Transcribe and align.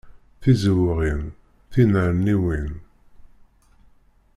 Tizewɣin, 0.41 1.21
tinerniwin. 1.71 2.73